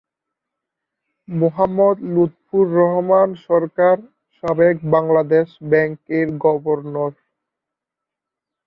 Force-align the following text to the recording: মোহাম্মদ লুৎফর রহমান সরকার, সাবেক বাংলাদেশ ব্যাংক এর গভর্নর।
মোহাম্মদ 1.27 1.97
লুৎফর 2.13 2.65
রহমান 2.79 3.29
সরকার, 3.47 3.95
সাবেক 4.35 4.75
বাংলাদেশ 4.93 5.47
ব্যাংক 5.71 5.97
এর 6.17 6.27
গভর্নর। 6.43 7.11